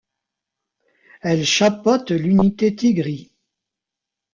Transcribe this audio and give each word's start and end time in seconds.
Elle 1.21 1.45
chapeaute 1.45 2.09
l'unité 2.09 2.75
Tigris. 2.75 3.31